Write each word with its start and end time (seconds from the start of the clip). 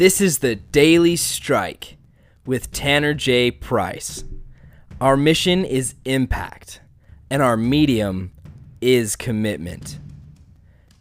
This 0.00 0.22
is 0.22 0.38
the 0.38 0.54
Daily 0.54 1.14
Strike 1.14 1.98
with 2.46 2.72
Tanner 2.72 3.12
J. 3.12 3.50
Price. 3.50 4.24
Our 4.98 5.14
mission 5.14 5.62
is 5.62 5.94
impact, 6.06 6.80
and 7.28 7.42
our 7.42 7.54
medium 7.54 8.32
is 8.80 9.14
commitment. 9.14 9.98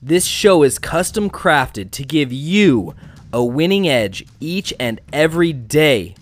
This 0.02 0.26
show 0.26 0.64
is 0.64 0.78
custom 0.78 1.30
crafted 1.30 1.92
to 1.92 2.04
give 2.04 2.34
you 2.34 2.94
a 3.32 3.42
winning 3.42 3.88
edge 3.88 4.26
each 4.42 4.74
and 4.82 5.00
every 5.14 5.54
day 5.54 6.16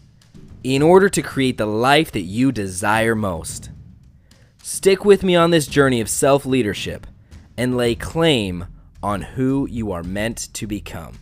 in 0.64 0.84
order 0.84 1.10
to 1.10 1.24
create 1.24 1.58
the 1.58 1.66
life 1.66 2.12
that 2.12 2.30
you 2.30 2.52
desire 2.52 3.16
most. 3.16 3.72
Stick 4.62 5.04
with 5.04 5.24
me 5.24 5.36
on 5.36 5.50
this 5.50 5.66
journey 5.66 6.00
of 6.00 6.12
self 6.12 6.46
leadership 6.46 7.08
and 7.58 7.76
lay 7.76 7.96
claim 7.96 8.68
on 9.02 9.24
who 9.24 9.68
you 9.68 9.92
are 9.92 10.04
meant 10.04 10.54
to 10.54 10.68
become. 10.68 11.18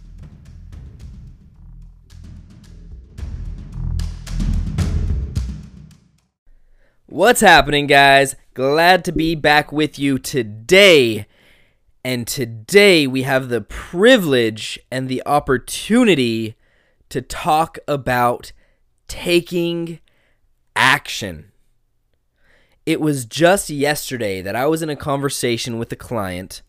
What's 7.15 7.39
happening, 7.39 7.87
guys? 7.87 8.35
Glad 8.55 9.05
to 9.05 9.13
be 9.13 9.35
back 9.35 9.71
with 9.71 9.97
you 9.97 10.19
today. 10.19 11.27
And 12.03 12.27
today 12.27 13.07
we 13.07 13.21
have 13.21 13.47
the 13.47 13.61
privilege 13.61 14.77
and 14.91 15.07
the 15.07 15.23
opportunity 15.25 16.57
to 17.07 17.21
talk 17.21 17.79
about 17.87 18.51
taking 19.07 20.01
action. 20.75 21.53
It 22.85 22.99
was 22.99 23.23
just 23.23 23.69
yesterday 23.69 24.41
that 24.41 24.57
I 24.57 24.65
was 24.65 24.81
in 24.81 24.89
a 24.89 24.97
conversation 24.97 25.79
with 25.79 25.93
a 25.93 25.95
client, 25.95 26.63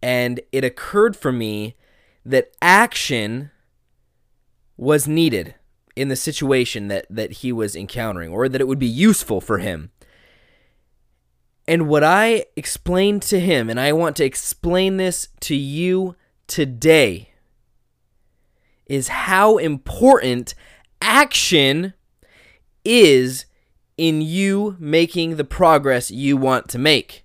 and 0.00 0.38
it 0.52 0.62
occurred 0.62 1.16
for 1.16 1.32
me 1.32 1.74
that 2.24 2.52
action 2.62 3.50
was 4.76 5.08
needed 5.08 5.56
in 5.94 6.08
the 6.08 6.16
situation 6.16 6.88
that, 6.88 7.06
that 7.10 7.32
he 7.32 7.52
was 7.52 7.76
encountering, 7.76 8.30
or 8.32 8.48
that 8.48 8.60
it 8.60 8.68
would 8.68 8.78
be 8.78 8.86
useful 8.86 9.40
for 9.40 9.58
him. 9.58 9.90
And 11.68 11.88
what 11.88 12.02
I 12.02 12.46
explained 12.56 13.22
to 13.22 13.38
him, 13.38 13.70
and 13.70 13.78
I 13.78 13.92
want 13.92 14.16
to 14.16 14.24
explain 14.24 14.96
this 14.96 15.28
to 15.40 15.54
you 15.54 16.16
today, 16.46 17.30
is 18.86 19.08
how 19.08 19.58
important 19.58 20.54
action 21.00 21.94
is 22.84 23.46
in 23.96 24.20
you 24.20 24.76
making 24.78 25.36
the 25.36 25.44
progress 25.44 26.10
you 26.10 26.36
want 26.36 26.68
to 26.68 26.78
make. 26.78 27.24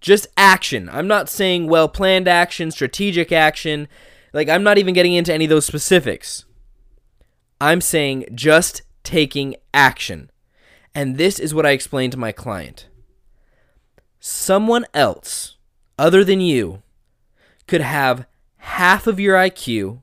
Just 0.00 0.26
action. 0.36 0.88
I'm 0.88 1.06
not 1.06 1.28
saying 1.28 1.68
well 1.68 1.88
planned 1.88 2.26
action, 2.26 2.70
strategic 2.70 3.30
action. 3.30 3.86
Like, 4.32 4.48
I'm 4.48 4.62
not 4.62 4.78
even 4.78 4.94
getting 4.94 5.12
into 5.12 5.32
any 5.32 5.44
of 5.44 5.50
those 5.50 5.66
specifics. 5.66 6.44
I'm 7.62 7.80
saying 7.80 8.24
just 8.34 8.82
taking 9.04 9.54
action. 9.72 10.32
And 10.96 11.16
this 11.16 11.38
is 11.38 11.54
what 11.54 11.64
I 11.64 11.70
explained 11.70 12.10
to 12.10 12.18
my 12.18 12.32
client. 12.32 12.88
Someone 14.18 14.84
else, 14.92 15.58
other 15.96 16.24
than 16.24 16.40
you, 16.40 16.82
could 17.68 17.80
have 17.80 18.26
half 18.56 19.06
of 19.06 19.20
your 19.20 19.36
IQ, 19.36 20.00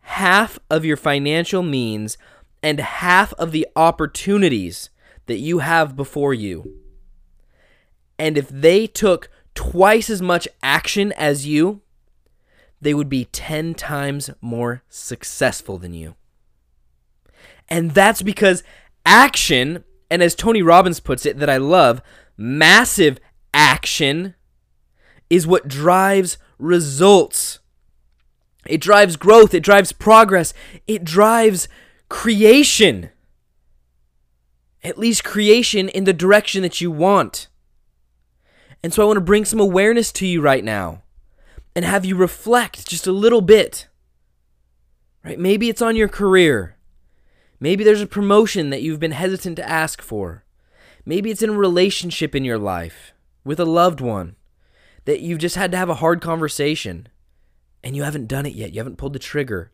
half 0.00 0.58
of 0.68 0.84
your 0.84 0.98
financial 0.98 1.62
means, 1.62 2.18
and 2.62 2.78
half 2.78 3.32
of 3.34 3.52
the 3.52 3.66
opportunities 3.74 4.90
that 5.24 5.38
you 5.38 5.60
have 5.60 5.96
before 5.96 6.34
you. 6.34 6.74
And 8.18 8.36
if 8.36 8.50
they 8.50 8.86
took 8.86 9.30
twice 9.54 10.10
as 10.10 10.20
much 10.20 10.46
action 10.62 11.12
as 11.12 11.46
you, 11.46 11.80
they 12.82 12.92
would 12.92 13.08
be 13.08 13.24
10 13.24 13.72
times 13.72 14.28
more 14.42 14.82
successful 14.90 15.78
than 15.78 15.94
you. 15.94 16.16
And 17.70 17.92
that's 17.92 18.20
because 18.20 18.64
action, 19.06 19.84
and 20.10 20.22
as 20.22 20.34
Tony 20.34 20.60
Robbins 20.60 21.00
puts 21.00 21.24
it, 21.24 21.38
that 21.38 21.48
I 21.48 21.56
love, 21.56 22.02
massive 22.36 23.18
action 23.54 24.34
is 25.30 25.46
what 25.46 25.68
drives 25.68 26.36
results. 26.58 27.60
It 28.66 28.80
drives 28.80 29.16
growth, 29.16 29.54
it 29.54 29.62
drives 29.62 29.92
progress, 29.92 30.52
it 30.86 31.04
drives 31.04 31.68
creation. 32.08 33.10
At 34.82 34.98
least 34.98 35.24
creation 35.24 35.88
in 35.88 36.04
the 36.04 36.12
direction 36.12 36.62
that 36.62 36.80
you 36.80 36.90
want. 36.90 37.48
And 38.82 38.92
so 38.92 39.02
I 39.02 39.06
want 39.06 39.18
to 39.18 39.22
bring 39.22 39.44
some 39.44 39.60
awareness 39.60 40.10
to 40.12 40.26
you 40.26 40.40
right 40.40 40.64
now 40.64 41.02
and 41.76 41.84
have 41.84 42.04
you 42.04 42.16
reflect 42.16 42.88
just 42.88 43.06
a 43.06 43.12
little 43.12 43.42
bit. 43.42 43.88
Right? 45.22 45.38
Maybe 45.38 45.68
it's 45.68 45.82
on 45.82 45.96
your 45.96 46.08
career. 46.08 46.76
Maybe 47.60 47.84
there's 47.84 48.00
a 48.00 48.06
promotion 48.06 48.70
that 48.70 48.80
you've 48.80 48.98
been 48.98 49.12
hesitant 49.12 49.56
to 49.56 49.68
ask 49.68 50.00
for. 50.00 50.44
Maybe 51.04 51.30
it's 51.30 51.42
in 51.42 51.50
a 51.50 51.58
relationship 51.58 52.34
in 52.34 52.44
your 52.44 52.58
life 52.58 53.12
with 53.44 53.60
a 53.60 53.66
loved 53.66 54.00
one 54.00 54.36
that 55.04 55.20
you've 55.20 55.38
just 55.38 55.56
had 55.56 55.70
to 55.72 55.76
have 55.76 55.90
a 55.90 55.96
hard 55.96 56.22
conversation 56.22 57.08
and 57.84 57.94
you 57.94 58.02
haven't 58.02 58.28
done 58.28 58.46
it 58.46 58.54
yet. 58.54 58.72
You 58.72 58.80
haven't 58.80 58.96
pulled 58.96 59.12
the 59.12 59.18
trigger. 59.18 59.70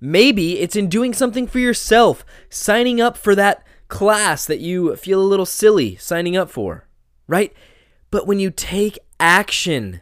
Maybe 0.00 0.58
it's 0.60 0.76
in 0.76 0.88
doing 0.88 1.14
something 1.14 1.46
for 1.46 1.58
yourself, 1.58 2.24
signing 2.48 3.00
up 3.00 3.16
for 3.16 3.34
that 3.34 3.66
class 3.88 4.44
that 4.46 4.60
you 4.60 4.94
feel 4.96 5.20
a 5.20 5.24
little 5.24 5.46
silly 5.46 5.96
signing 5.96 6.36
up 6.36 6.50
for, 6.50 6.86
right? 7.26 7.52
But 8.10 8.26
when 8.26 8.38
you 8.38 8.50
take 8.50 8.98
action, 9.20 10.00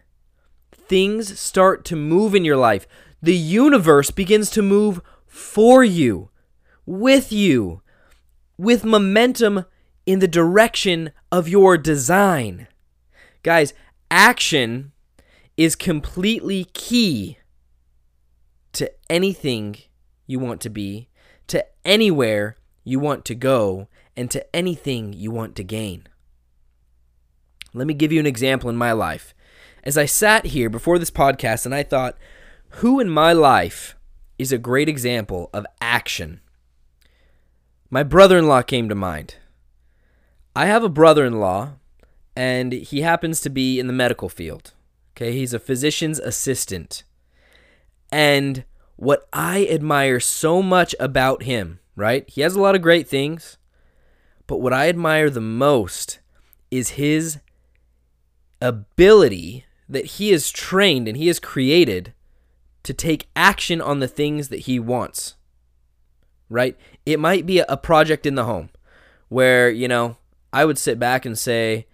things 0.72 1.38
start 1.38 1.84
to 1.86 1.96
move 1.96 2.34
in 2.34 2.44
your 2.44 2.56
life. 2.56 2.86
The 3.22 3.36
universe 3.36 4.10
begins 4.10 4.50
to 4.50 4.62
move 4.62 5.00
for 5.26 5.84
you 5.84 6.30
with 6.86 7.32
you, 7.32 7.82
with 8.56 8.84
momentum 8.84 9.64
in 10.06 10.18
the 10.18 10.28
direction 10.28 11.10
of 11.32 11.48
your 11.48 11.78
design. 11.78 12.68
Guys, 13.42 13.74
action 14.10 14.92
is 15.56 15.76
completely 15.76 16.64
key 16.72 17.38
to 18.72 18.90
anything 19.08 19.76
you 20.26 20.38
want 20.38 20.60
to 20.62 20.70
be, 20.70 21.08
to 21.46 21.64
anywhere 21.84 22.56
you 22.82 22.98
want 22.98 23.24
to 23.24 23.34
go, 23.34 23.88
and 24.16 24.30
to 24.30 24.56
anything 24.56 25.12
you 25.12 25.30
want 25.30 25.56
to 25.56 25.64
gain. 25.64 26.06
Let 27.72 27.86
me 27.86 27.94
give 27.94 28.12
you 28.12 28.20
an 28.20 28.26
example 28.26 28.70
in 28.70 28.76
my 28.76 28.92
life. 28.92 29.34
As 29.82 29.98
I 29.98 30.06
sat 30.06 30.46
here 30.46 30.70
before 30.70 30.98
this 30.98 31.10
podcast 31.10 31.66
and 31.66 31.74
I 31.74 31.82
thought, 31.82 32.16
who 32.78 33.00
in 33.00 33.10
my 33.10 33.32
life 33.32 33.96
is 34.38 34.52
a 34.52 34.58
great 34.58 34.88
example 34.88 35.50
of 35.52 35.66
action? 35.80 36.40
My 37.90 38.02
brother 38.02 38.38
in 38.38 38.46
law 38.46 38.62
came 38.62 38.88
to 38.88 38.94
mind. 38.94 39.36
I 40.56 40.66
have 40.66 40.82
a 40.82 40.88
brother 40.88 41.24
in 41.24 41.38
law, 41.38 41.74
and 42.34 42.72
he 42.72 43.02
happens 43.02 43.40
to 43.42 43.50
be 43.50 43.78
in 43.78 43.86
the 43.86 43.92
medical 43.92 44.28
field. 44.28 44.72
Okay, 45.12 45.32
he's 45.32 45.52
a 45.52 45.58
physician's 45.58 46.18
assistant. 46.18 47.04
And 48.10 48.64
what 48.96 49.28
I 49.32 49.66
admire 49.66 50.20
so 50.20 50.62
much 50.62 50.94
about 50.98 51.42
him, 51.42 51.80
right? 51.94 52.28
He 52.28 52.40
has 52.40 52.54
a 52.54 52.60
lot 52.60 52.74
of 52.74 52.82
great 52.82 53.08
things, 53.08 53.58
but 54.46 54.58
what 54.58 54.72
I 54.72 54.88
admire 54.88 55.30
the 55.30 55.40
most 55.40 56.20
is 56.70 56.90
his 56.90 57.38
ability 58.60 59.64
that 59.88 60.04
he 60.04 60.30
is 60.30 60.50
trained 60.50 61.06
and 61.06 61.16
he 61.16 61.26
has 61.26 61.38
created 61.38 62.14
to 62.82 62.94
take 62.94 63.28
action 63.36 63.80
on 63.80 64.00
the 64.00 64.08
things 64.08 64.48
that 64.48 64.60
he 64.60 64.78
wants 64.78 65.34
right? 66.54 66.76
It 67.04 67.18
might 67.18 67.44
be 67.46 67.58
a 67.58 67.76
project 67.76 68.26
in 68.26 68.36
the 68.36 68.44
home 68.44 68.70
where, 69.28 69.68
you 69.68 69.88
know, 69.88 70.16
I 70.52 70.64
would 70.64 70.78
sit 70.78 70.98
back 70.98 71.26
and 71.26 71.36
say, 71.36 71.86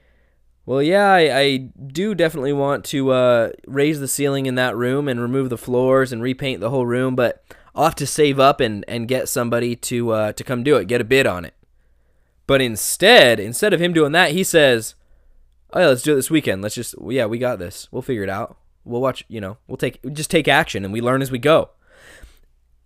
well, 0.67 0.83
yeah, 0.83 1.11
I, 1.11 1.39
I 1.39 1.57
do 1.57 2.15
definitely 2.15 2.53
want 2.53 2.85
to 2.87 3.11
uh, 3.11 3.51
raise 3.67 3.99
the 3.99 4.07
ceiling 4.07 4.45
in 4.47 4.55
that 4.57 4.77
room 4.77 5.09
and 5.09 5.21
remove 5.21 5.49
the 5.49 5.59
floors 5.59 6.13
and 6.13 6.23
repaint 6.23 6.61
the 6.61 6.71
whole 6.71 6.85
room, 6.87 7.17
but 7.17 7.43
I'll 7.75 7.85
have 7.85 7.95
to 7.97 8.07
save 8.07 8.39
up 8.39 8.61
and, 8.61 8.85
and 8.87 9.09
get 9.09 9.29
somebody 9.29 9.75
to 9.77 10.11
uh, 10.11 10.33
to 10.33 10.45
come 10.45 10.63
do 10.63 10.77
it, 10.77 10.89
get 10.89 11.01
a 11.01 11.05
bid 11.05 11.27
on 11.27 11.45
it. 11.45 11.55
But 12.47 12.61
instead, 12.61 13.41
instead 13.41 13.73
of 13.73 13.81
him 13.81 13.93
doing 13.93 14.13
that, 14.13 14.33
he 14.33 14.45
says, 14.45 14.95
"Oh, 15.73 15.81
yeah, 15.81 15.87
let's 15.87 16.03
do 16.03 16.13
it 16.13 16.17
this 16.17 16.31
weekend. 16.31 16.63
Let's 16.63 16.75
just 16.75 16.95
yeah, 17.09 17.27
we 17.27 17.39
got 17.39 17.59
this. 17.59 17.89
We'll 17.91 18.03
figure 18.03 18.25
it 18.25 18.29
out. 18.29 18.57
We'll 18.85 19.01
watch. 19.01 19.25
You 19.29 19.41
know, 19.41 19.57
we'll 19.67 19.77
take 19.77 20.01
just 20.13 20.31
take 20.31 20.49
action 20.49 20.85
and 20.85 20.93
we 20.93 21.01
learn 21.01 21.23
as 21.23 21.31
we 21.31 21.39
go." 21.39 21.71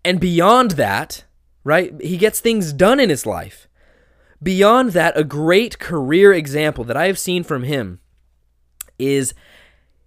And 0.05 0.21
beyond 0.21 0.73
that, 0.73 1.25
right? 1.65 1.93
He 2.01 2.17
gets 2.17 2.41
things 2.41 2.73
done 2.73 3.01
in 3.01 3.11
his 3.11 3.27
life. 3.27 3.67
Beyond 4.43 4.91
that, 4.91 5.17
a 5.17 5.25
great 5.25 5.79
career 5.79 6.33
example 6.33 6.85
that 6.85 6.97
I 6.97 7.07
have 7.07 7.19
seen 7.19 7.43
from 7.43 7.63
him 7.63 8.01
is 8.99 9.35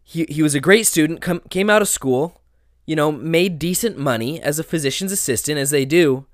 he, 0.04 0.25
he 0.30 0.44
was 0.44 0.56
a 0.56 0.59
great 0.59 0.86
student, 0.86 1.21
come, 1.21 1.42
came 1.50 1.69
out 1.69 1.81
of 1.81 1.88
school, 1.88 2.42
you 2.86 2.95
know, 2.95 3.12
made 3.12 3.59
decent 3.59 3.98
money 3.98 4.42
as 4.42 4.59
a 4.59 4.63
physician's 4.63 5.12
assistant, 5.12 5.57
as 5.57 5.71
they 5.71 5.83
do, 5.83 6.25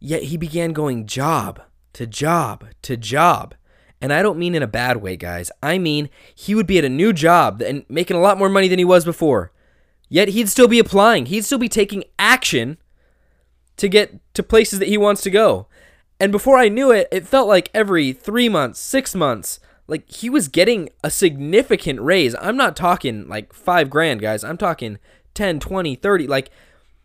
yet 0.00 0.24
he 0.24 0.36
began 0.36 0.72
going 0.72 1.06
job 1.06 1.62
to 1.92 2.06
job 2.06 2.64
to 2.82 2.96
job. 2.96 3.54
And 4.00 4.12
I 4.12 4.22
don't 4.22 4.38
mean 4.38 4.54
in 4.54 4.62
a 4.62 4.68
bad 4.68 4.98
way, 4.98 5.16
guys. 5.16 5.50
I 5.62 5.78
mean 5.78 6.08
he 6.34 6.54
would 6.54 6.66
be 6.66 6.78
at 6.78 6.84
a 6.84 6.88
new 6.88 7.12
job 7.12 7.60
and 7.60 7.84
making 7.88 8.16
a 8.16 8.20
lot 8.20 8.38
more 8.38 8.48
money 8.48 8.68
than 8.68 8.78
he 8.78 8.84
was 8.84 9.04
before. 9.04 9.52
Yet 10.08 10.28
he'd 10.28 10.48
still 10.48 10.68
be 10.68 10.78
applying. 10.78 11.26
He'd 11.26 11.44
still 11.44 11.58
be 11.58 11.68
taking 11.68 12.04
action 12.18 12.78
to 13.78 13.88
get 13.88 14.20
to 14.34 14.42
places 14.42 14.78
that 14.78 14.88
he 14.88 14.98
wants 14.98 15.22
to 15.22 15.30
go. 15.30 15.66
And 16.20 16.30
before 16.32 16.58
I 16.58 16.68
knew 16.68 16.90
it, 16.90 17.08
it 17.10 17.26
felt 17.26 17.48
like 17.48 17.70
every 17.72 18.12
three 18.12 18.48
months, 18.48 18.78
six 18.80 19.14
months, 19.14 19.60
like 19.86 20.10
he 20.10 20.28
was 20.28 20.48
getting 20.48 20.90
a 21.02 21.10
significant 21.10 22.00
raise. 22.00 22.34
I'm 22.40 22.56
not 22.56 22.76
talking 22.76 23.26
like 23.28 23.52
five 23.52 23.88
grand, 23.88 24.20
guys. 24.20 24.44
I'm 24.44 24.58
talking 24.58 24.98
10, 25.34 25.60
20, 25.60 25.94
30. 25.94 26.26
Like, 26.26 26.50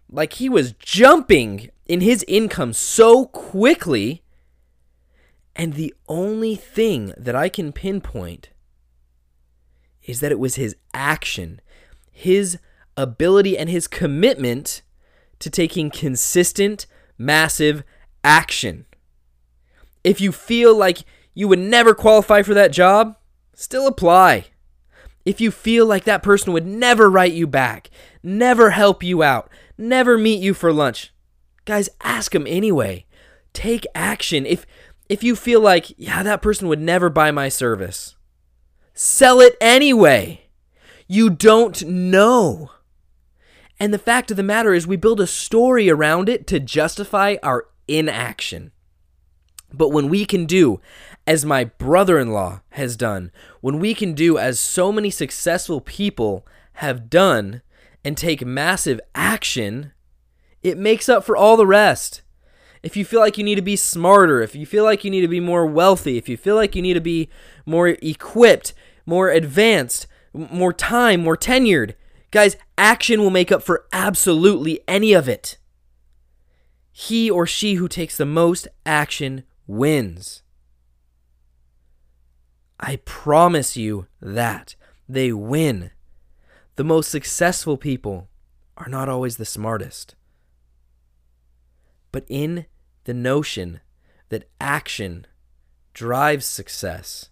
like 0.09 0.33
he 0.33 0.49
was 0.49 0.73
jumping 0.73 1.69
in 1.85 2.01
his 2.01 2.25
income 2.27 2.73
so 2.73 3.27
quickly. 3.27 4.23
And 5.55 5.73
the 5.73 5.93
only 6.09 6.55
thing 6.55 7.13
that 7.15 7.35
I 7.35 7.47
can 7.47 7.71
pinpoint 7.71 8.49
is 10.03 10.19
that 10.19 10.31
it 10.31 10.39
was 10.39 10.55
his 10.55 10.75
action, 10.93 11.61
his 12.11 12.57
ability, 12.97 13.57
and 13.57 13.69
his 13.69 13.87
commitment 13.87 14.81
to 15.43 15.49
taking 15.49 15.89
consistent, 15.89 16.85
massive 17.17 17.83
action. 18.23 18.85
If 20.03 20.19
you 20.19 20.31
feel 20.31 20.75
like 20.75 20.99
you 21.33 21.47
would 21.47 21.59
never 21.59 21.93
qualify 21.93 22.41
for 22.41 22.53
that 22.53 22.71
job, 22.71 23.15
still 23.53 23.87
apply. 23.87 24.45
If 25.25 25.39
you 25.39 25.51
feel 25.51 25.85
like 25.85 26.03
that 26.03 26.23
person 26.23 26.51
would 26.53 26.65
never 26.65 27.09
write 27.09 27.33
you 27.33 27.47
back, 27.47 27.89
never 28.21 28.71
help 28.71 29.03
you 29.03 29.23
out, 29.23 29.49
never 29.77 30.17
meet 30.17 30.41
you 30.41 30.53
for 30.53 30.73
lunch, 30.73 31.13
guys, 31.65 31.89
ask 32.01 32.33
them 32.33 32.45
anyway. 32.47 33.05
Take 33.53 33.85
action. 33.95 34.45
If 34.45 34.65
if 35.09 35.23
you 35.23 35.35
feel 35.35 35.61
like, 35.61 35.93
yeah, 35.97 36.23
that 36.23 36.41
person 36.41 36.67
would 36.67 36.79
never 36.79 37.09
buy 37.09 37.31
my 37.31 37.49
service, 37.49 38.15
sell 38.93 39.39
it 39.39 39.55
anyway. 39.61 40.47
You 41.07 41.29
don't 41.29 41.85
know. 41.85 42.71
And 43.79 43.93
the 43.93 43.97
fact 43.97 44.31
of 44.31 44.37
the 44.37 44.43
matter 44.43 44.73
is, 44.73 44.87
we 44.87 44.95
build 44.95 45.19
a 45.19 45.27
story 45.27 45.89
around 45.89 46.29
it 46.29 46.47
to 46.47 46.59
justify 46.59 47.35
our 47.43 47.67
inaction. 47.87 48.71
But 49.73 49.89
when 49.89 50.09
we 50.09 50.25
can 50.25 50.45
do, 50.45 50.79
as 51.25 51.45
my 51.45 51.63
brother 51.65 52.19
in 52.19 52.31
law 52.31 52.61
has 52.71 52.95
done, 52.95 53.31
when 53.61 53.79
we 53.79 53.93
can 53.93 54.13
do, 54.13 54.37
as 54.37 54.59
so 54.59 54.91
many 54.91 55.09
successful 55.09 55.81
people 55.81 56.45
have 56.73 57.09
done, 57.09 57.61
and 58.03 58.17
take 58.17 58.45
massive 58.45 58.99
action, 59.15 59.93
it 60.61 60.77
makes 60.77 61.07
up 61.07 61.23
for 61.23 61.37
all 61.37 61.57
the 61.57 61.67
rest. 61.67 62.21
If 62.81 62.97
you 62.97 63.05
feel 63.05 63.21
like 63.21 63.37
you 63.37 63.43
need 63.43 63.55
to 63.55 63.61
be 63.61 63.77
smarter, 63.77 64.41
if 64.41 64.55
you 64.55 64.65
feel 64.65 64.83
like 64.83 65.03
you 65.03 65.11
need 65.11 65.21
to 65.21 65.27
be 65.27 65.39
more 65.39 65.65
wealthy, 65.65 66.17
if 66.17 66.27
you 66.27 66.35
feel 66.35 66.55
like 66.55 66.75
you 66.75 66.81
need 66.81 66.95
to 66.95 67.01
be 67.01 67.29
more 67.65 67.87
equipped, 67.87 68.73
more 69.05 69.29
advanced, 69.29 70.05
more 70.33 70.73
time, 70.73 71.23
more 71.23 71.37
tenured, 71.37 71.93
guys, 72.33 72.57
action 72.79 73.21
will 73.21 73.29
make 73.29 73.51
up 73.51 73.61
for 73.61 73.85
absolutely 73.93 74.81
any 74.87 75.13
of 75.13 75.29
it. 75.29 75.59
He 76.91 77.29
or 77.29 77.45
she 77.45 77.75
who 77.75 77.87
takes 77.87 78.17
the 78.17 78.25
most 78.25 78.67
action 78.87 79.43
wins. 79.67 80.41
I 82.79 82.95
promise 83.05 83.77
you 83.77 84.07
that 84.19 84.75
they 85.07 85.31
win. 85.31 85.91
The 86.75 86.83
most 86.83 87.11
successful 87.11 87.77
people 87.77 88.29
are 88.77 88.89
not 88.89 89.07
always 89.07 89.37
the 89.37 89.45
smartest. 89.45 90.15
But 92.11 92.25
in 92.27 92.65
the 93.03 93.13
notion 93.13 93.79
that 94.29 94.49
action 94.59 95.27
drives 95.93 96.47
success, 96.47 97.29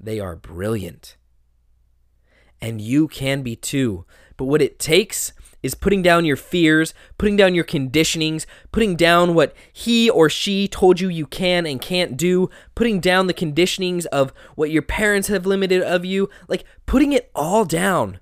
they 0.00 0.18
are 0.18 0.36
brilliant. 0.36 1.18
And 2.60 2.80
you 2.80 3.08
can 3.08 3.42
be 3.42 3.56
too. 3.56 4.04
But 4.36 4.46
what 4.46 4.62
it 4.62 4.78
takes 4.78 5.32
is 5.62 5.74
putting 5.74 6.00
down 6.00 6.24
your 6.24 6.36
fears, 6.36 6.94
putting 7.18 7.36
down 7.36 7.54
your 7.54 7.64
conditionings, 7.64 8.46
putting 8.72 8.94
down 8.94 9.34
what 9.34 9.54
he 9.72 10.08
or 10.08 10.30
she 10.30 10.68
told 10.68 11.00
you 11.00 11.08
you 11.08 11.26
can 11.26 11.66
and 11.66 11.80
can't 11.80 12.16
do, 12.16 12.48
putting 12.74 13.00
down 13.00 13.26
the 13.26 13.34
conditionings 13.34 14.06
of 14.06 14.32
what 14.54 14.70
your 14.70 14.82
parents 14.82 15.28
have 15.28 15.44
limited 15.44 15.82
of 15.82 16.04
you, 16.04 16.30
like 16.48 16.64
putting 16.86 17.12
it 17.12 17.30
all 17.34 17.64
down 17.64 18.20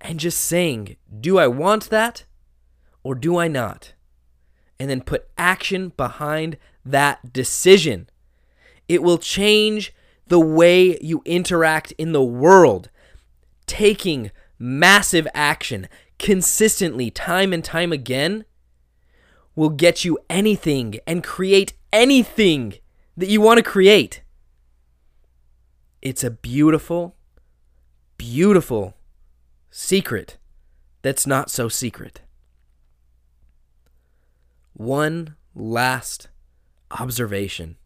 and 0.00 0.18
just 0.18 0.40
saying, 0.40 0.96
Do 1.20 1.38
I 1.38 1.46
want 1.46 1.88
that 1.90 2.24
or 3.02 3.14
do 3.14 3.36
I 3.36 3.48
not? 3.48 3.94
And 4.78 4.90
then 4.90 5.02
put 5.02 5.28
action 5.38 5.92
behind 5.96 6.58
that 6.84 7.32
decision. 7.32 8.08
It 8.88 9.02
will 9.02 9.18
change 9.18 9.94
the 10.26 10.40
way 10.40 10.98
you 11.00 11.22
interact 11.24 11.92
in 11.92 12.12
the 12.12 12.22
world. 12.22 12.90
Taking 13.72 14.30
massive 14.58 15.26
action 15.32 15.88
consistently, 16.18 17.10
time 17.10 17.54
and 17.54 17.64
time 17.64 17.90
again, 17.90 18.44
will 19.56 19.70
get 19.70 20.04
you 20.04 20.18
anything 20.28 20.98
and 21.06 21.24
create 21.24 21.72
anything 21.90 22.74
that 23.16 23.30
you 23.30 23.40
want 23.40 23.56
to 23.56 23.62
create. 23.62 24.20
It's 26.02 26.22
a 26.22 26.30
beautiful, 26.30 27.16
beautiful 28.18 28.94
secret 29.70 30.36
that's 31.00 31.26
not 31.26 31.50
so 31.50 31.70
secret. 31.70 32.20
One 34.74 35.36
last 35.54 36.28
observation. 36.90 37.78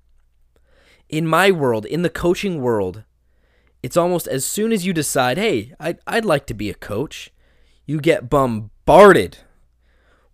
In 1.09 1.29
my 1.29 1.53
world, 1.53 1.87
in 1.87 2.03
the 2.03 2.11
coaching 2.11 2.61
world, 2.61 3.05
it's 3.87 3.97
almost 3.97 4.27
as 4.27 4.45
soon 4.45 4.73
as 4.73 4.85
you 4.85 4.93
decide, 4.93 5.39
hey, 5.39 5.73
I'd, 5.79 6.01
I'd 6.09 6.25
like 6.25 6.45
to 6.47 6.55
be 6.55 6.69
a 6.69 6.75
coach, 6.75 7.31
you 7.87 8.01
get 8.01 8.29
bombarded 8.29 9.39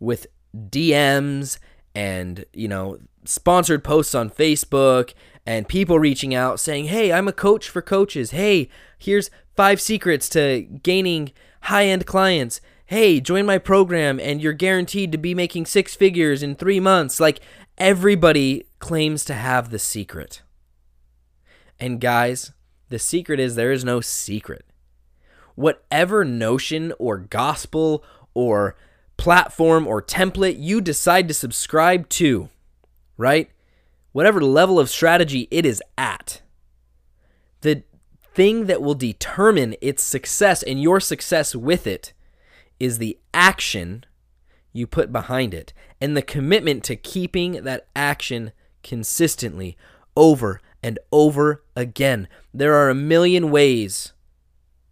with 0.00 0.26
DMs 0.56 1.58
and, 1.94 2.46
you 2.54 2.66
know, 2.66 2.99
sponsored 3.26 3.84
posts 3.84 4.14
on 4.14 4.31
Facebook 4.31 5.12
and 5.44 5.69
people 5.69 5.99
reaching 5.99 6.34
out 6.34 6.60
saying, 6.60 6.87
Hey, 6.87 7.12
I'm 7.12 7.28
a 7.28 7.32
coach 7.32 7.69
for 7.69 7.82
coaches. 7.82 8.31
Hey, 8.31 8.70
here's 8.96 9.28
five 9.55 9.82
secrets 9.82 10.31
to 10.31 10.62
gaining 10.82 11.32
high 11.64 11.84
end 11.84 12.06
clients. 12.06 12.62
Hey, 12.87 13.20
join 13.20 13.44
my 13.44 13.58
program 13.58 14.19
and 14.19 14.40
you're 14.40 14.55
guaranteed 14.55 15.12
to 15.12 15.19
be 15.19 15.34
making 15.34 15.66
six 15.66 15.94
figures 15.94 16.43
in 16.43 16.55
three 16.55 16.81
months. 16.81 17.20
Like 17.20 17.40
everybody 17.76 18.64
claims 18.78 19.26
to 19.26 19.34
have 19.34 19.69
the 19.69 19.78
secret. 19.78 20.40
And 21.78 22.00
guys, 22.00 22.52
the 22.92 22.98
secret 22.98 23.40
is 23.40 23.54
there 23.54 23.72
is 23.72 23.84
no 23.84 24.02
secret. 24.02 24.66
Whatever 25.54 26.24
notion 26.24 26.93
or 26.98 27.17
gospel 27.17 28.05
or 28.34 28.76
platform 29.17 29.86
or 29.86 30.02
template 30.02 30.56
you 30.58 30.81
decide 30.81 31.26
to 31.28 31.34
subscribe 31.34 32.08
to, 32.10 32.50
right? 33.17 33.50
Whatever 34.12 34.43
level 34.43 34.78
of 34.78 34.90
strategy 34.90 35.48
it 35.50 35.64
is 35.64 35.82
at, 35.96 36.43
the 37.62 37.82
thing 38.34 38.67
that 38.67 38.82
will 38.82 38.94
determine 38.94 39.74
its 39.81 40.02
success 40.02 40.62
and 40.62 40.82
your 40.82 41.00
success 41.00 41.55
with 41.55 41.86
it 41.86 42.12
is 42.78 42.98
the 42.98 43.19
action 43.32 44.05
you 44.72 44.86
put 44.86 45.10
behind 45.10 45.55
it 45.55 45.72
and 45.98 46.14
the 46.14 46.22
commitment 46.22 46.84
to 46.84 46.96
keeping 46.96 47.64
that 47.64 47.86
action 47.96 48.52
consistently 48.82 49.78
over 50.14 50.60
and 50.82 50.98
over 51.10 51.62
again. 51.77 52.29
There 52.53 52.74
are 52.74 52.91
a 52.91 52.94
million 52.94 53.51
ways 53.51 54.12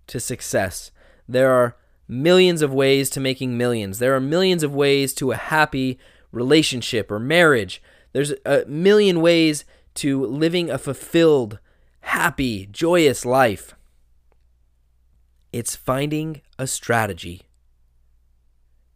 to 0.06 0.20
success. 0.20 0.90
There 1.28 1.50
are 1.52 1.76
millions 2.09 2.62
of 2.62 2.73
ways 2.73 3.11
to 3.11 3.20
making 3.20 3.56
millions. 3.56 3.99
There 3.99 4.14
are 4.14 4.20
millions 4.20 4.62
of 4.62 4.75
ways 4.75 5.14
to 5.14 5.32
a 5.32 5.37
happy 5.37 5.99
relationship 6.32 7.11
or 7.11 7.18
marriage. 7.18 7.82
There's 8.12 8.32
a 8.44 8.64
million 8.66 9.20
ways 9.20 9.64
to 9.94 10.25
living 10.26 10.70
a 10.70 10.78
fulfilled 10.78 11.59
happy, 12.00 12.66
joyous 12.70 13.25
life. 13.25 13.75
It's 15.52 15.76
finding 15.76 16.42
a 16.59 16.66
strategy. 16.66 17.42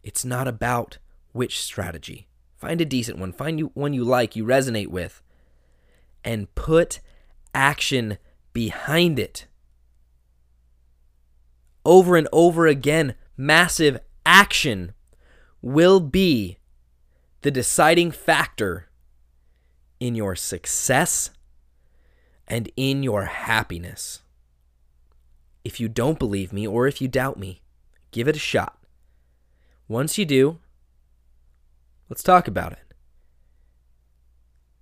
It's 0.02 0.24
not 0.24 0.46
about 0.46 0.98
which 1.32 1.60
strategy. 1.60 2.28
Find 2.56 2.80
a 2.80 2.84
decent 2.84 3.18
one, 3.18 3.32
find 3.32 3.58
you 3.58 3.70
one 3.74 3.92
you 3.92 4.04
like, 4.04 4.36
you 4.36 4.44
resonate 4.44 4.88
with, 4.88 5.20
and 6.24 6.52
put 6.54 7.00
action 7.54 8.18
behind 8.52 9.18
it. 9.18 9.46
Over 11.84 12.16
and 12.16 12.28
over 12.32 12.66
again, 12.66 13.14
massive 13.36 13.98
action 14.24 14.94
will 15.60 16.00
be 16.00 16.58
the 17.42 17.50
deciding 17.50 18.10
factor 18.10 18.88
in 20.00 20.14
your 20.14 20.34
success 20.34 21.30
and 22.46 22.70
in 22.76 23.02
your 23.02 23.26
happiness. 23.26 24.22
If 25.64 25.80
you 25.80 25.88
don't 25.88 26.18
believe 26.18 26.52
me 26.52 26.66
or 26.66 26.86
if 26.86 27.00
you 27.00 27.08
doubt 27.08 27.38
me, 27.38 27.62
give 28.10 28.28
it 28.28 28.36
a 28.36 28.40
shot. 28.40 28.78
Once 29.88 30.16
you 30.18 30.24
do, 30.24 30.58
let's 32.08 32.22
talk 32.22 32.48
about 32.48 32.72
it. 32.72 32.94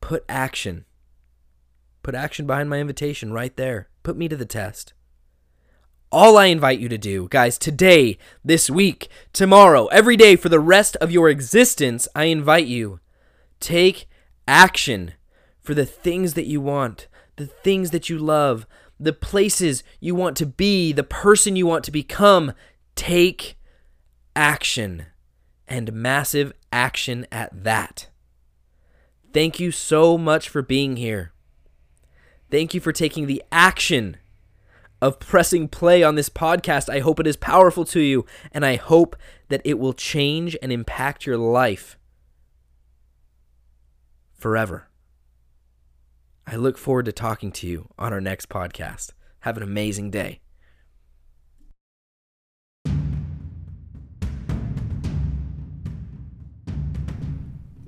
Put 0.00 0.24
action. 0.28 0.84
Put 2.02 2.14
action 2.14 2.46
behind 2.46 2.68
my 2.68 2.78
invitation 2.80 3.32
right 3.32 3.56
there. 3.56 3.88
Put 4.02 4.16
me 4.16 4.28
to 4.28 4.36
the 4.36 4.44
test. 4.44 4.92
all 6.12 6.36
I 6.36 6.46
invite 6.46 6.78
you 6.78 6.88
to 6.90 6.98
do, 6.98 7.26
guys, 7.30 7.56
today, 7.56 8.18
this 8.44 8.68
week, 8.68 9.08
tomorrow, 9.32 9.86
every 9.86 10.16
day 10.16 10.36
for 10.36 10.50
the 10.50 10.60
rest 10.60 10.94
of 10.96 11.10
your 11.10 11.30
existence, 11.30 12.06
I 12.14 12.24
invite 12.24 12.66
you 12.66 13.00
take 13.60 14.06
action 14.46 15.14
for 15.60 15.72
the 15.72 15.86
things 15.86 16.34
that 16.34 16.46
you 16.46 16.60
want, 16.60 17.08
the 17.36 17.46
things 17.46 17.92
that 17.92 18.10
you 18.10 18.18
love, 18.18 18.66
the 19.00 19.12
places 19.12 19.82
you 20.00 20.14
want 20.14 20.36
to 20.36 20.46
be, 20.46 20.92
the 20.92 21.02
person 21.02 21.56
you 21.56 21.66
want 21.66 21.84
to 21.84 21.90
become. 21.90 22.52
Take 22.94 23.56
action 24.36 25.06
and 25.66 25.92
massive 25.92 26.52
action 26.70 27.26
at 27.32 27.64
that. 27.64 28.08
Thank 29.32 29.58
you 29.58 29.70
so 29.70 30.18
much 30.18 30.48
for 30.48 30.60
being 30.60 30.96
here. 30.96 31.31
Thank 32.52 32.74
you 32.74 32.80
for 32.80 32.92
taking 32.92 33.26
the 33.26 33.42
action 33.50 34.18
of 35.00 35.18
pressing 35.18 35.68
play 35.68 36.02
on 36.02 36.16
this 36.16 36.28
podcast. 36.28 36.90
I 36.90 36.98
hope 36.98 37.18
it 37.18 37.26
is 37.26 37.34
powerful 37.34 37.86
to 37.86 38.00
you, 38.00 38.26
and 38.52 38.62
I 38.62 38.76
hope 38.76 39.16
that 39.48 39.62
it 39.64 39.78
will 39.78 39.94
change 39.94 40.54
and 40.60 40.70
impact 40.70 41.24
your 41.24 41.38
life 41.38 41.96
forever. 44.34 44.90
I 46.46 46.56
look 46.56 46.76
forward 46.76 47.06
to 47.06 47.12
talking 47.12 47.52
to 47.52 47.66
you 47.66 47.88
on 47.98 48.12
our 48.12 48.20
next 48.20 48.50
podcast. 48.50 49.12
Have 49.40 49.56
an 49.56 49.62
amazing 49.62 50.10
day. 50.10 50.42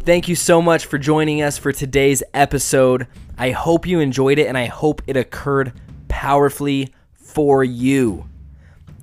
Thank 0.00 0.26
you 0.26 0.34
so 0.34 0.62
much 0.62 0.86
for 0.86 0.96
joining 0.96 1.42
us 1.42 1.58
for 1.58 1.70
today's 1.70 2.22
episode. 2.32 3.06
I 3.36 3.50
hope 3.50 3.86
you 3.86 4.00
enjoyed 4.00 4.38
it 4.38 4.46
and 4.46 4.56
I 4.56 4.66
hope 4.66 5.02
it 5.06 5.16
occurred 5.16 5.72
powerfully 6.08 6.94
for 7.14 7.64
you. 7.64 8.28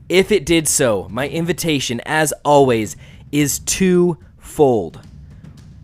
If 0.07 0.31
it 0.31 0.45
did 0.45 0.67
so, 0.67 1.07
my 1.09 1.27
invitation, 1.27 2.01
as 2.05 2.33
always, 2.43 2.95
is 3.31 3.59
twofold. 3.59 4.99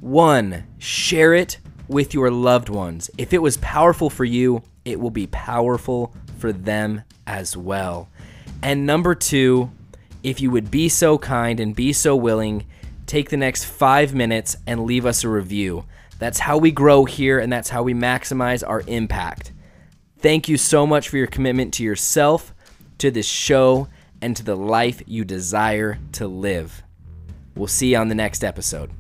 One, 0.02 0.66
share 0.78 1.34
it 1.34 1.60
with 1.88 2.14
your 2.14 2.30
loved 2.30 2.70
ones. 2.70 3.10
If 3.18 3.34
it 3.34 3.42
was 3.42 3.58
powerful 3.58 4.10
for 4.10 4.26
you, 4.26 4.64
it 4.86 5.00
will 5.00 5.12
be 5.12 5.28
powerful 5.28 6.14
for 6.40 6.52
them 6.52 7.04
as 7.26 7.56
well. 7.56 8.10
And 8.62 8.86
number 8.86 9.16
two, 9.16 9.72
if 10.24 10.42
you 10.42 10.52
would 10.52 10.72
be 10.72 10.90
so 10.90 11.18
kind 11.18 11.60
and 11.60 11.76
be 11.76 11.94
so 11.94 12.16
willing, 12.16 12.66
take 13.06 13.30
the 13.30 13.38
next 13.38 13.66
five 13.66 14.14
minutes 14.14 14.58
and 14.66 14.86
leave 14.86 15.06
us 15.06 15.24
a 15.24 15.30
review. 15.30 15.86
That's 16.20 16.40
how 16.40 16.58
we 16.58 16.72
grow 16.72 17.06
here 17.06 17.40
and 17.40 17.52
that's 17.52 17.70
how 17.70 17.84
we 17.84 17.94
maximize 17.94 18.68
our 18.68 18.84
impact. 18.88 19.52
Thank 20.20 20.50
you 20.50 20.58
so 20.58 20.88
much 20.88 21.10
for 21.10 21.18
your 21.18 21.28
commitment 21.28 21.74
to 21.76 21.84
yourself, 21.84 22.54
to 22.98 23.12
this 23.12 23.28
show, 23.28 23.88
and 24.22 24.36
to 24.36 24.44
the 24.44 24.56
life 24.56 25.04
you 25.06 25.24
desire 25.24 26.00
to 26.14 26.28
live. 26.28 26.82
We'll 27.56 27.68
see 27.68 27.92
you 27.92 27.98
on 27.98 28.10
the 28.10 28.16
next 28.16 28.44
episode. 28.44 28.92